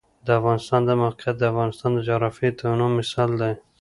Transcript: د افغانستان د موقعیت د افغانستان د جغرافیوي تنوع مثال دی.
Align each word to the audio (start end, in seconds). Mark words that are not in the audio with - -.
د 0.25 0.27
افغانستان 0.39 0.81
د 0.85 0.91
موقعیت 1.01 1.35
د 1.39 1.43
افغانستان 1.51 1.91
د 1.93 1.99
جغرافیوي 2.07 2.51
تنوع 2.59 2.89
مثال 2.99 3.29
دی. 3.41 3.53